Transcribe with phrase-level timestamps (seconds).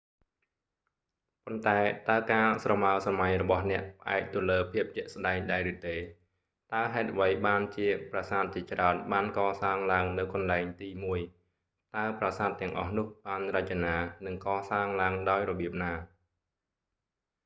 [1.45, 11.19] ប៉ុន្តែតើការស្រមើស្រមៃរបស់អ្នកផ្អែកទៅលើភាពជាក់ស្តែងដែរឬទេ តើហេតុអ្វីបានជាប្រាសាទជាច្រើនបានកសាងឡើងនៅកន្លែងទីមួយ
[11.95, 13.95] តើប្រាសាទទាំងអស់នោះបានរចនា
[14.25, 15.93] និងកសាងឡើងដោយរបៀបណា